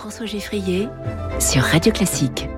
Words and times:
François 0.00 0.24
Geffrier 0.24 0.88
sur 1.40 1.60
Radio 1.62 1.92
Classique. 1.92 2.48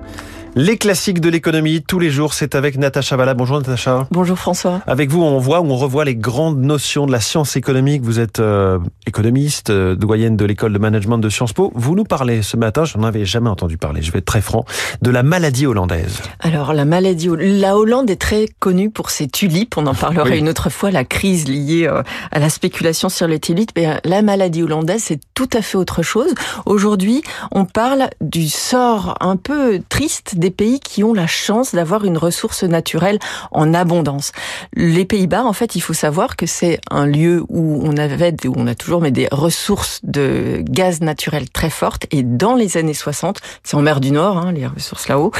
Les 0.55 0.77
classiques 0.77 1.19
de 1.19 1.29
l'économie, 1.29 1.81
tous 1.81 1.97
les 1.97 2.11
jours, 2.11 2.35
c'est 2.35 2.53
avec 2.53 2.77
Natacha 2.77 3.15
Valla. 3.15 3.33
Bonjour 3.33 3.57
Natacha. 3.57 4.07
Bonjour 4.11 4.37
François. 4.37 4.81
Avec 4.85 5.09
vous, 5.09 5.23
on 5.23 5.39
voit, 5.39 5.61
on 5.61 5.75
revoit 5.75 6.05
les 6.05 6.15
grandes 6.15 6.61
notions 6.61 7.07
de 7.07 7.11
la 7.11 7.21
science 7.21 7.55
économique. 7.55 8.03
Vous 8.03 8.19
êtes 8.19 8.39
euh, 8.39 8.77
économiste, 9.07 9.71
euh, 9.71 9.95
doyenne 9.95 10.37
de 10.37 10.45
l'école 10.45 10.71
de 10.71 10.77
management 10.77 11.17
de 11.17 11.27
Sciences 11.27 11.53
Po. 11.53 11.71
Vous 11.73 11.95
nous 11.95 12.03
parlez 12.03 12.43
ce 12.43 12.55
matin, 12.55 12.85
je 12.85 12.99
n'en 12.99 13.05
avais 13.05 13.25
jamais 13.25 13.49
entendu 13.49 13.79
parler, 13.79 14.03
je 14.03 14.11
vais 14.11 14.19
être 14.19 14.25
très 14.25 14.41
franc, 14.41 14.63
de 15.01 15.09
la 15.09 15.23
maladie 15.23 15.65
hollandaise. 15.65 16.21
Alors 16.39 16.73
la 16.73 16.85
maladie, 16.85 17.29
la 17.35 17.75
Hollande 17.75 18.11
est 18.11 18.21
très 18.21 18.47
connue 18.59 18.91
pour 18.91 19.09
ses 19.09 19.27
tulipes. 19.27 19.75
On 19.77 19.87
en 19.87 19.95
parlera 19.95 20.35
une 20.35 20.49
autre 20.49 20.69
fois, 20.69 20.91
la 20.91 21.03
crise 21.03 21.47
liée 21.47 21.87
euh, 21.87 22.03
à 22.31 22.37
la 22.37 22.49
spéculation 22.49 23.09
sur 23.09 23.27
les 23.27 23.39
tulipes. 23.39 23.71
Mais 23.75 23.99
la 24.05 24.21
maladie 24.21 24.61
hollandaise, 24.61 25.01
c'est 25.05 25.19
tout 25.33 25.49
à 25.51 25.63
fait 25.63 25.79
autre 25.79 26.03
chose. 26.03 26.31
Aujourd'hui, 26.67 27.23
on 27.51 27.65
parle 27.65 28.11
du 28.21 28.47
sort 28.49 29.17
un 29.19 29.35
peu 29.35 29.81
triste 29.89 30.35
des 30.43 30.51
pays 30.51 30.81
qui 30.81 31.05
ont 31.05 31.13
la 31.13 31.25
chance 31.25 31.73
d'avoir 31.73 32.03
une 32.03 32.17
ressource 32.17 32.63
naturelle 32.63 33.17
en 33.51 33.73
abondance. 33.73 34.33
Les 34.73 35.05
Pays-Bas, 35.05 35.45
en 35.45 35.53
fait, 35.53 35.77
il 35.77 35.79
faut 35.79 35.93
savoir 35.93 36.35
que 36.35 36.45
c'est 36.45 36.81
un 36.91 37.05
lieu 37.05 37.45
où 37.47 37.81
on 37.85 37.95
avait, 37.95 38.35
où 38.45 38.53
on 38.57 38.67
a 38.67 38.75
toujours 38.75 38.99
mais 38.99 39.11
des 39.11 39.29
ressources 39.31 40.01
de 40.03 40.61
gaz 40.61 40.99
naturel 40.99 41.49
très 41.49 41.69
fortes. 41.69 42.07
Et 42.11 42.23
dans 42.23 42.55
les 42.55 42.75
années 42.75 42.93
60, 42.93 43.39
c'est 43.63 43.77
en 43.77 43.81
mer 43.81 44.01
du 44.01 44.11
Nord, 44.11 44.37
hein, 44.37 44.51
les 44.51 44.67
ressources 44.67 45.07
là-haut. 45.07 45.31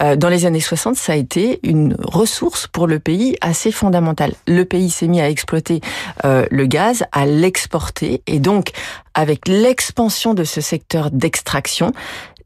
Euh, 0.00 0.14
dans 0.14 0.28
les 0.28 0.46
années 0.46 0.60
60, 0.60 0.94
ça 0.94 1.14
a 1.14 1.16
été 1.16 1.58
une 1.64 1.96
ressource 2.00 2.68
pour 2.68 2.86
le 2.86 3.00
pays 3.00 3.36
assez 3.40 3.72
fondamentale. 3.72 4.34
Le 4.46 4.64
pays 4.64 4.88
s'est 4.88 5.08
mis 5.08 5.20
à 5.20 5.28
exploiter 5.28 5.80
euh, 6.24 6.46
le 6.52 6.66
gaz, 6.66 7.02
à 7.10 7.26
l'exporter, 7.26 8.22
et 8.28 8.38
donc 8.38 8.70
avec 9.14 9.48
l'expansion 9.48 10.34
de 10.34 10.44
ce 10.44 10.60
secteur 10.60 11.10
d'extraction, 11.10 11.92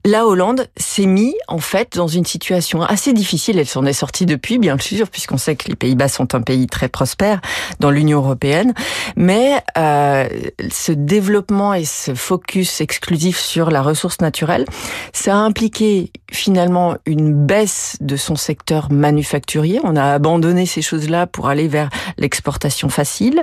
la 0.04 0.26
Hollande 0.26 0.68
s'est 0.76 1.06
mis 1.06 1.34
en 1.48 1.58
fait 1.58 1.96
dans 1.96 2.06
une 2.06 2.24
situation 2.24 2.82
assez 2.82 3.12
difficile. 3.12 3.58
Elle 3.58 3.66
s'en 3.66 3.84
est 3.84 3.92
sortie 3.92 4.26
depuis, 4.26 4.58
bien 4.58 4.78
sûr, 4.78 5.08
puisqu'on 5.08 5.38
sait 5.38 5.56
que 5.56 5.68
les 5.68 5.74
Pays-Bas 5.74 6.08
sont 6.08 6.34
un 6.34 6.40
pays 6.40 6.66
très 6.66 6.88
prospère 6.88 7.40
dans 7.80 7.90
l'Union 7.90 8.18
européenne. 8.18 8.74
Mais 9.16 9.62
euh, 9.76 10.28
ce 10.70 10.92
développement 10.92 11.74
et 11.74 11.84
ce 11.84 12.14
focus 12.14 12.80
exclusif 12.80 13.38
sur 13.38 13.70
la 13.70 13.82
ressource 13.82 14.20
naturelle, 14.20 14.64
ça 15.12 15.34
a 15.34 15.38
impliqué 15.38 16.12
finalement 16.30 16.96
une 17.06 17.34
baisse 17.34 17.96
de 18.00 18.16
son 18.16 18.36
secteur 18.36 18.90
manufacturier. 18.92 19.80
On 19.82 19.96
a 19.96 20.12
abandonné 20.12 20.66
ces 20.66 20.82
choses-là 20.82 21.26
pour 21.26 21.48
aller 21.48 21.68
vers 21.68 21.90
l'exportation 22.18 22.88
facile. 22.88 23.42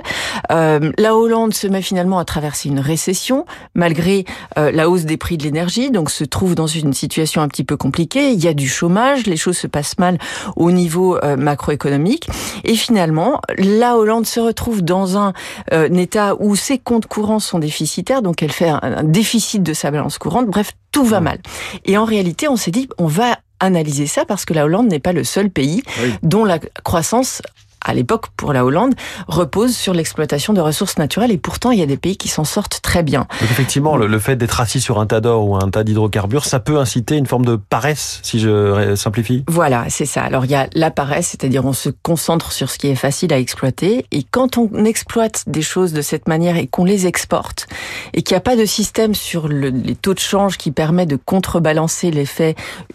Euh, 0.50 0.92
la 0.98 1.16
Hollande 1.16 1.54
se 1.54 1.66
met 1.66 1.82
finalement 1.82 2.18
à 2.18 2.24
traverser 2.24 2.68
une 2.68 2.80
récession 2.80 3.44
malgré 3.74 4.24
euh, 4.58 4.70
la 4.72 4.88
hausse 4.88 5.04
des 5.04 5.16
prix 5.16 5.36
de 5.36 5.44
l'énergie, 5.44 5.90
donc 5.90 6.10
se 6.10 6.24
trouve 6.24 6.45
dans 6.54 6.66
une 6.66 6.92
situation 6.92 7.42
un 7.42 7.48
petit 7.48 7.64
peu 7.64 7.76
compliquée. 7.76 8.32
Il 8.32 8.42
y 8.42 8.48
a 8.48 8.54
du 8.54 8.68
chômage, 8.68 9.26
les 9.26 9.36
choses 9.36 9.58
se 9.58 9.66
passent 9.66 9.98
mal 9.98 10.18
au 10.56 10.70
niveau 10.70 11.16
euh, 11.24 11.36
macroéconomique. 11.36 12.28
Et 12.64 12.74
finalement, 12.74 13.40
la 13.58 13.96
Hollande 13.96 14.26
se 14.26 14.40
retrouve 14.40 14.82
dans 14.82 15.18
un, 15.18 15.32
euh, 15.72 15.88
état 15.94 16.34
où 16.38 16.56
ses 16.56 16.78
comptes 16.78 17.06
courants 17.06 17.40
sont 17.40 17.58
déficitaires, 17.58 18.22
donc 18.22 18.42
elle 18.42 18.52
fait 18.52 18.68
un, 18.68 19.02
déficit 19.02 19.62
de 19.62 19.72
sa 19.72 19.90
balance 19.90 20.18
courante. 20.18 20.46
Bref, 20.46 20.72
tout 20.92 21.04
va 21.04 21.20
mal. 21.20 21.38
Et 21.84 21.98
en 21.98 22.04
réalité, 22.04 22.48
on 22.48 22.56
s'est 22.56 22.70
dit, 22.70 22.88
on 22.98 23.06
va 23.06 23.38
analyser 23.60 24.06
ça 24.06 24.24
parce 24.24 24.44
que 24.44 24.54
la 24.54 24.64
Hollande 24.64 24.88
n'est 24.88 25.00
pas 25.00 25.12
le 25.12 25.24
seul 25.24 25.50
pays 25.50 25.82
dont 26.22 26.44
la 26.44 26.58
croissance 26.84 27.40
à 27.86 27.94
l'époque 27.94 28.26
pour 28.36 28.52
la 28.52 28.64
Hollande, 28.64 28.94
repose 29.28 29.74
sur 29.74 29.94
l'exploitation 29.94 30.52
de 30.52 30.60
ressources 30.60 30.98
naturelles 30.98 31.30
et 31.30 31.38
pourtant 31.38 31.70
il 31.70 31.78
y 31.78 31.82
a 31.82 31.86
des 31.86 31.96
pays 31.96 32.16
qui 32.16 32.28
s'en 32.28 32.44
sortent 32.44 32.80
très 32.82 33.02
bien. 33.02 33.26
Donc 33.40 33.50
effectivement, 33.50 33.96
le, 33.96 34.18
fait 34.18 34.36
d'être 34.36 34.60
assis 34.60 34.80
sur 34.80 34.98
un 34.98 35.06
tas 35.06 35.20
d'or 35.20 35.48
ou 35.48 35.56
un 35.56 35.70
tas 35.70 35.84
d'hydrocarbures, 35.84 36.44
ça 36.44 36.60
peut 36.60 36.78
inciter 36.78 37.16
une 37.16 37.26
forme 37.26 37.44
de 37.44 37.56
paresse, 37.56 38.20
si 38.22 38.40
je 38.40 38.94
simplifie 38.96 39.44
Voilà, 39.48 39.84
c'est 39.88 40.06
ça. 40.06 40.22
Alors 40.22 40.44
il 40.44 40.50
y 40.50 40.54
a 40.54 40.68
la 40.74 40.90
paresse, 40.90 41.28
c'est-à-dire 41.28 41.64
on 41.64 41.72
se 41.72 41.90
concentre 42.02 42.52
sur 42.52 42.70
ce 42.70 42.78
qui 42.78 42.88
est 42.88 42.96
facile 42.96 43.32
à 43.32 43.38
exploiter 43.38 44.06
et 44.10 44.22
quand 44.22 44.58
on 44.58 44.84
exploite 44.84 45.44
des 45.46 45.62
choses 45.62 45.92
de 45.92 46.02
cette 46.02 46.28
manière 46.28 46.56
et 46.56 46.66
qu'on 46.66 46.84
les 46.84 47.06
exporte 47.06 47.68
et 48.12 48.22
qu'il 48.22 48.34
n'y 48.34 48.38
a 48.38 48.40
pas 48.40 48.56
de 48.56 48.64
système 48.64 49.14
sur 49.14 49.48
les 49.48 49.94
taux 49.94 50.14
de 50.14 50.18
change 50.18 50.58
qui 50.58 50.70
permet 50.70 51.06
de 51.06 51.16
contrebalancer 51.16 52.10
l'effet 52.10 52.54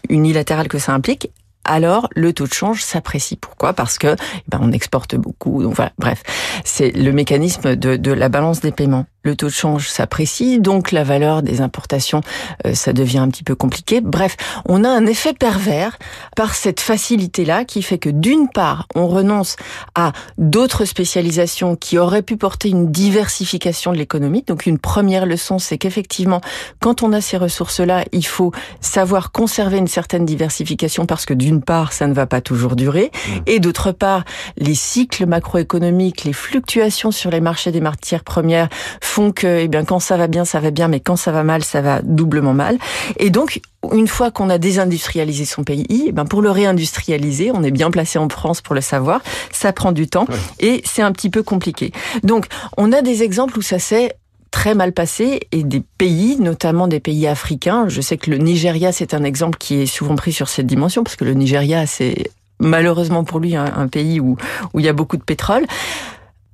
unilatéral 0.09 0.67
que 0.67 0.79
ça 0.79 0.93
implique, 0.93 1.29
alors 1.71 2.07
le 2.15 2.33
taux 2.33 2.47
de 2.47 2.53
change 2.53 2.83
s'apprécie. 2.83 3.35
Pourquoi? 3.35 3.73
Parce 3.73 3.97
que 3.97 4.15
eh 4.15 4.43
ben, 4.47 4.59
on 4.61 4.71
exporte 4.71 5.15
beaucoup. 5.15 5.63
Donc 5.63 5.77
bref, 5.97 6.23
c'est 6.63 6.91
le 6.91 7.11
mécanisme 7.11 7.75
de, 7.75 7.95
de 7.95 8.11
la 8.11 8.29
balance 8.29 8.61
des 8.61 8.71
paiements 8.71 9.05
le 9.23 9.35
taux 9.35 9.47
de 9.47 9.51
change 9.51 9.87
s'apprécie, 9.89 10.59
donc 10.59 10.91
la 10.91 11.03
valeur 11.03 11.43
des 11.43 11.61
importations, 11.61 12.21
euh, 12.65 12.73
ça 12.73 12.93
devient 12.93 13.19
un 13.19 13.29
petit 13.29 13.43
peu 13.43 13.55
compliqué. 13.55 14.01
Bref, 14.01 14.35
on 14.65 14.83
a 14.83 14.89
un 14.89 15.05
effet 15.05 15.33
pervers 15.33 15.97
par 16.35 16.55
cette 16.55 16.79
facilité-là 16.79 17.65
qui 17.65 17.81
fait 17.81 17.97
que 17.97 18.09
d'une 18.09 18.49
part, 18.49 18.87
on 18.95 19.07
renonce 19.07 19.55
à 19.95 20.13
d'autres 20.37 20.85
spécialisations 20.85 21.75
qui 21.75 21.97
auraient 21.97 22.21
pu 22.21 22.37
porter 22.37 22.69
une 22.69 22.91
diversification 22.91 23.91
de 23.91 23.97
l'économie. 23.97 24.43
Donc 24.47 24.65
une 24.65 24.79
première 24.79 25.25
leçon, 25.25 25.59
c'est 25.59 25.77
qu'effectivement, 25.77 26.41
quand 26.79 27.03
on 27.03 27.13
a 27.13 27.21
ces 27.21 27.37
ressources-là, 27.37 28.05
il 28.11 28.25
faut 28.25 28.51
savoir 28.79 29.31
conserver 29.31 29.77
une 29.77 29.87
certaine 29.87 30.25
diversification 30.25 31.05
parce 31.05 31.25
que 31.25 31.33
d'une 31.33 31.61
part, 31.61 31.93
ça 31.93 32.07
ne 32.07 32.13
va 32.13 32.25
pas 32.25 32.41
toujours 32.41 32.75
durer, 32.75 33.11
mmh. 33.13 33.29
et 33.47 33.59
d'autre 33.59 33.91
part, 33.91 34.23
les 34.57 34.75
cycles 34.75 35.25
macroéconomiques, 35.25 36.23
les 36.23 36.33
fluctuations 36.33 37.11
sur 37.11 37.29
les 37.29 37.41
marchés 37.41 37.71
des 37.71 37.81
matières 37.81 38.23
premières 38.23 38.69
font 39.11 39.31
que, 39.31 39.59
eh 39.59 39.67
bien, 39.67 39.83
quand 39.83 39.99
ça 39.99 40.15
va 40.15 40.27
bien, 40.27 40.45
ça 40.45 40.59
va 40.59 40.71
bien, 40.71 40.87
mais 40.87 41.01
quand 41.01 41.17
ça 41.17 41.31
va 41.31 41.43
mal, 41.43 41.63
ça 41.63 41.81
va 41.81 42.01
doublement 42.01 42.53
mal. 42.53 42.77
Et 43.17 43.29
donc, 43.29 43.61
une 43.91 44.07
fois 44.07 44.31
qu'on 44.31 44.49
a 44.49 44.57
désindustrialisé 44.57 45.43
son 45.43 45.63
pays, 45.63 46.05
eh 46.07 46.11
ben 46.11 46.25
pour 46.25 46.41
le 46.41 46.49
réindustrialiser, 46.49 47.51
on 47.53 47.61
est 47.61 47.71
bien 47.71 47.91
placé 47.91 48.17
en 48.17 48.29
France 48.29 48.61
pour 48.61 48.73
le 48.73 48.81
savoir, 48.81 49.21
ça 49.51 49.73
prend 49.73 49.91
du 49.91 50.07
temps 50.07 50.25
et 50.59 50.81
c'est 50.85 51.01
un 51.01 51.11
petit 51.11 51.29
peu 51.29 51.43
compliqué. 51.43 51.91
Donc, 52.23 52.45
on 52.77 52.91
a 52.91 53.01
des 53.01 53.21
exemples 53.23 53.57
où 53.59 53.61
ça 53.61 53.79
s'est 53.79 54.15
très 54.49 54.75
mal 54.75 54.93
passé 54.93 55.41
et 55.51 55.63
des 55.63 55.81
pays, 55.97 56.37
notamment 56.39 56.87
des 56.87 56.99
pays 56.99 57.27
africains. 57.27 57.89
Je 57.89 58.01
sais 58.01 58.17
que 58.17 58.29
le 58.29 58.37
Nigeria, 58.37 58.91
c'est 58.91 59.13
un 59.13 59.23
exemple 59.23 59.57
qui 59.57 59.81
est 59.81 59.85
souvent 59.85 60.15
pris 60.15 60.31
sur 60.31 60.47
cette 60.47 60.67
dimension 60.67 61.03
parce 61.03 61.15
que 61.15 61.25
le 61.25 61.33
Nigeria, 61.33 61.85
c'est 61.85 62.31
malheureusement 62.59 63.23
pour 63.23 63.39
lui 63.39 63.55
un, 63.55 63.87
pays 63.87 64.19
où, 64.19 64.37
où 64.73 64.79
il 64.79 64.85
y 64.85 64.89
a 64.89 64.93
beaucoup 64.93 65.17
de 65.17 65.23
pétrole. 65.23 65.65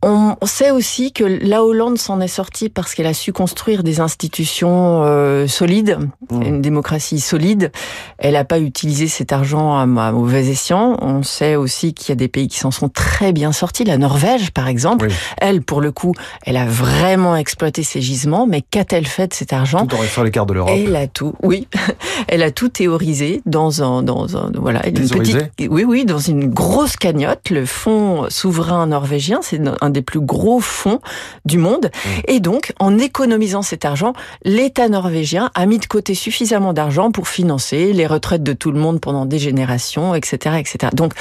On 0.03 0.35
sait 0.45 0.69
aussi 0.69 1.11
que 1.11 1.23
la 1.23 1.63
Hollande 1.63 1.97
s'en 1.97 2.21
est 2.21 2.27
sortie 2.27 2.69
parce 2.69 2.93
qu'elle 2.93 3.07
a 3.07 3.15
su 3.15 3.33
construire 3.33 3.81
des 3.81 3.99
institutions 3.99 5.01
euh, 5.03 5.47
solides, 5.47 5.97
mmh. 6.29 6.41
une 6.43 6.61
démocratie 6.61 7.19
solide. 7.19 7.71
Elle 8.19 8.33
n'a 8.33 8.45
pas 8.45 8.59
utilisé 8.59 9.07
cet 9.07 9.33
argent 9.33 9.75
à, 9.75 9.87
mauvais 9.87 10.47
escient. 10.47 10.97
On 11.01 11.23
sait 11.23 11.55
aussi 11.55 11.95
qu'il 11.95 12.09
y 12.09 12.11
a 12.11 12.15
des 12.15 12.27
pays 12.27 12.47
qui 12.47 12.59
s'en 12.59 12.69
sont 12.69 12.89
très 12.89 13.33
bien 13.33 13.51
sortis. 13.51 13.85
La 13.85 13.97
Norvège, 13.97 14.51
par 14.51 14.67
exemple, 14.67 15.07
elle, 15.41 15.63
pour 15.63 15.81
le 15.81 15.91
coup, 15.91 16.13
elle 16.45 16.57
a 16.57 16.65
vraiment 16.65 17.35
exploité 17.35 17.81
ses 17.81 18.01
gisements. 18.01 18.45
Mais 18.45 18.61
qu'a-t-elle 18.61 19.07
fait 19.07 19.27
de 19.27 19.33
cet 19.33 19.51
argent? 19.51 19.87
Tout 19.87 19.95
en 19.95 19.99
restant 19.99 20.21
l'écart 20.21 20.45
de 20.45 20.53
l'Europe. 20.53 20.73
Elle 20.75 20.95
a 20.95 21.07
tout, 21.07 21.33
oui, 21.41 21.67
elle 22.27 22.43
a 22.43 22.51
tout 22.51 22.69
théorisé 22.69 23.41
dans 23.47 23.81
un, 23.81 24.03
dans 24.03 24.37
un, 24.37 24.51
voilà, 24.53 24.87
une 24.87 24.93
petite, 24.93 25.49
oui, 25.71 25.83
oui, 25.83 26.05
dans 26.05 26.19
une 26.19 26.47
grosse 26.47 26.97
cagnotte. 26.97 27.49
Le 27.49 27.65
fonds 27.65 28.29
souverain 28.29 28.85
norvégien, 28.85 29.39
c'est 29.41 29.59
un 29.81 29.89
des 29.97 30.03
plus 30.03 30.19
gros 30.19 30.59
fonds 30.59 30.99
du 31.45 31.57
monde. 31.57 31.89
Mmh. 31.93 32.09
Et 32.27 32.39
donc, 32.39 32.73
en 32.79 32.97
économisant 32.99 33.63
cet 33.63 33.83
argent, 33.83 34.13
l'État 34.43 34.89
norvégien 34.89 35.49
a 35.55 35.65
mis 35.65 35.79
de 35.79 35.85
côté 35.87 36.13
suffisamment 36.13 36.73
d'argent 36.73 37.11
pour 37.11 37.27
financer 37.27 37.93
les 37.93 38.05
retraites 38.05 38.43
de 38.43 38.53
tout 38.53 38.71
le 38.71 38.79
monde 38.79 39.01
pendant 39.01 39.25
des 39.25 39.39
générations, 39.39 40.13
etc., 40.13 40.57
etc. 40.59 40.91
Donc, 40.93 41.13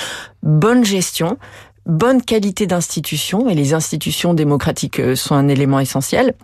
bonne 0.42 0.84
gestion, 0.84 1.38
bonne 1.86 2.20
qualité 2.22 2.66
d'institutions, 2.66 3.48
et 3.48 3.54
les 3.54 3.72
institutions 3.72 4.34
démocratiques 4.34 5.00
euh, 5.00 5.16
sont 5.16 5.34
un 5.34 5.48
élément 5.48 5.81
essentiel. 5.81 6.34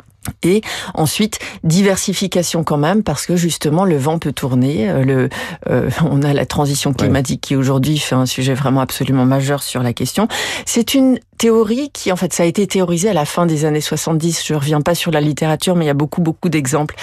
Et 0.44 0.60
ensuite, 0.94 1.40
diversification 1.64 2.62
quand 2.62 2.76
même, 2.76 3.02
parce 3.02 3.26
que 3.26 3.34
justement, 3.34 3.84
le 3.84 3.96
vent 3.96 4.18
peut 4.18 4.32
tourner. 4.32 4.88
Euh, 4.88 5.02
le, 5.02 5.28
euh, 5.68 5.90
on 6.04 6.22
a 6.22 6.32
la 6.32 6.46
transition 6.46 6.92
climatique 6.92 7.40
qui 7.40 7.56
aujourd'hui 7.56 7.98
fait 7.98 8.14
un 8.14 8.26
sujet 8.26 8.54
vraiment 8.54 8.80
absolument 8.80 9.24
majeur 9.24 9.62
sur 9.62 9.82
la 9.82 9.92
question. 9.92 10.28
C'est 10.64 10.94
une 10.94 11.18
théorie 11.42 11.90
qui, 11.92 12.12
en 12.12 12.16
fait, 12.16 12.32
ça 12.32 12.44
a 12.44 12.46
été 12.46 12.68
théorisé 12.68 13.08
à 13.08 13.12
la 13.12 13.24
fin 13.24 13.46
des 13.46 13.64
années 13.64 13.80
70. 13.80 14.44
Je 14.46 14.54
reviens 14.54 14.80
pas 14.80 14.94
sur 14.94 15.10
la 15.10 15.20
littérature, 15.20 15.74
mais 15.74 15.86
il 15.86 15.88
y 15.88 15.90
a 15.90 15.94
beaucoup, 15.94 16.22
beaucoup 16.22 16.48
d'exemples. 16.48 16.94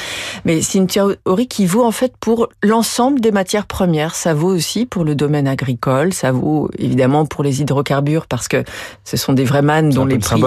Mais 0.46 0.62
c'est 0.62 0.78
une 0.78 0.88
théorie 0.88 1.50
qui 1.50 1.66
vaut, 1.66 1.84
en 1.84 1.92
fait, 1.92 2.14
pour 2.22 2.48
l'ensemble 2.64 3.20
des 3.20 3.32
matières 3.32 3.66
premières. 3.66 4.16
Ça 4.16 4.34
vaut 4.34 4.48
aussi 4.48 4.86
pour 4.86 5.04
le 5.04 5.14
domaine 5.14 5.46
agricole. 5.46 6.14
Ça 6.14 6.32
vaut, 6.32 6.70
évidemment, 6.78 7.26
pour 7.26 7.44
les 7.44 7.60
hydrocarbures, 7.60 8.28
parce 8.28 8.48
que 8.48 8.64
ce 9.04 9.18
sont 9.18 9.34
des 9.34 9.44
vrais 9.44 9.62
mannes 9.62 9.90
dont 9.90 10.06
les 10.06 10.20
prix... 10.20 10.42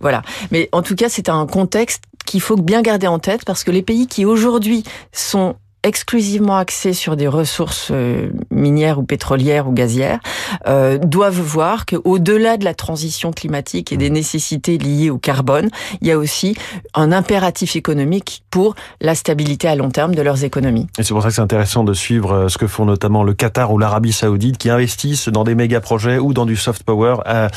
Voilà. 0.00 0.22
Mais 0.50 0.68
en 0.72 0.82
tout 0.82 0.96
cas, 0.96 1.08
c'est 1.08 1.28
un 1.28 1.46
contexte 1.46 2.02
qu'il 2.26 2.40
faut 2.40 2.56
bien 2.56 2.82
garder 2.82 3.06
en 3.06 3.20
tête 3.20 3.44
parce 3.44 3.62
que 3.62 3.70
les 3.70 3.82
pays 3.82 4.08
qui 4.08 4.24
aujourd'hui 4.24 4.82
sont 5.12 5.54
exclusivement 5.88 6.56
axés 6.56 6.92
sur 6.92 7.16
des 7.16 7.26
ressources 7.26 7.88
euh, 7.90 8.30
minières 8.50 8.98
ou 8.98 9.02
pétrolières 9.02 9.68
ou 9.68 9.72
gazières 9.72 10.20
euh, 10.66 10.98
doivent 10.98 11.40
voir 11.40 11.86
qu'au-delà 11.86 12.56
de 12.56 12.64
la 12.64 12.74
transition 12.74 13.32
climatique 13.32 13.92
et 13.92 13.96
des 13.96 14.10
nécessités 14.10 14.78
liées 14.78 15.10
au 15.10 15.18
carbone, 15.18 15.70
il 16.00 16.08
y 16.08 16.12
a 16.12 16.18
aussi 16.18 16.56
un 16.94 17.10
impératif 17.10 17.74
économique 17.74 18.44
pour 18.50 18.74
la 19.00 19.14
stabilité 19.14 19.66
à 19.66 19.74
long 19.74 19.90
terme 19.90 20.14
de 20.14 20.22
leurs 20.22 20.44
économies. 20.44 20.86
Et 20.98 21.02
c'est 21.02 21.14
pour 21.14 21.22
ça 21.22 21.28
que 21.28 21.34
c'est 21.34 21.40
intéressant 21.40 21.84
de 21.84 21.94
suivre 21.94 22.32
euh, 22.32 22.48
ce 22.48 22.58
que 22.58 22.66
font 22.66 22.84
notamment 22.84 23.24
le 23.24 23.32
Qatar 23.32 23.72
ou 23.72 23.78
l'Arabie 23.78 24.12
Saoudite 24.12 24.58
qui 24.58 24.70
investissent 24.70 25.28
dans 25.28 25.44
des 25.44 25.54
méga 25.54 25.80
projets 25.80 26.18
ou 26.18 26.34
dans 26.34 26.46
du 26.46 26.56
soft 26.56 26.82
power 26.82 27.16
à, 27.24 27.48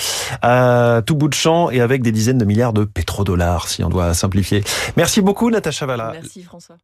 à 0.42 1.02
tout 1.02 1.16
bout 1.16 1.28
de 1.28 1.34
champ 1.34 1.70
et 1.70 1.82
avec 1.82 2.02
des 2.02 2.12
dizaines 2.12 2.38
de 2.38 2.46
milliards 2.46 2.74
de 2.74 2.86
pétrodollars, 2.86 3.68
si 3.68 3.84
on 3.84 3.90
doit 3.90 4.14
simplifier. 4.14 4.64
Merci 4.96 5.22
beaucoup, 5.22 5.50
Natacha 5.50 5.86
Valla. 5.86 6.12
Merci, 6.14 6.44
François. 6.44 6.78